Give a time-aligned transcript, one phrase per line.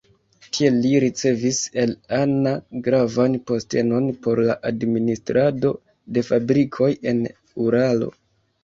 [0.55, 2.55] Tiel li ricevis el Anna
[2.89, 5.77] gravan postenon por la administrado
[6.19, 7.27] de fabrikoj en
[7.69, 8.13] Uralo.